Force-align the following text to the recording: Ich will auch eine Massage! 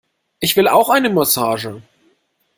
Ich 0.39 0.55
will 0.57 0.67
auch 0.67 0.89
eine 0.89 1.11
Massage! 1.11 1.83